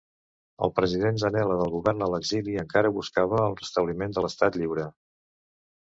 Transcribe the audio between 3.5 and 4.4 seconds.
restabliment de